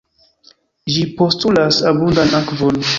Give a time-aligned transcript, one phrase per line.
[0.95, 2.87] Ĝi postulas abundan akvon.